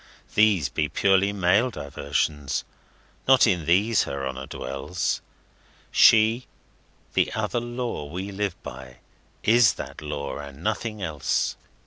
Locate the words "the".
7.13-7.31